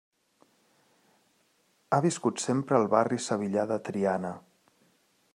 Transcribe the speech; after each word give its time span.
Ha 1.89 1.99
viscut 2.05 2.41
sempre 2.45 2.77
al 2.77 2.89
barri 2.93 3.19
sevillà 3.27 3.67
de 3.73 3.77
Triana. 3.91 4.33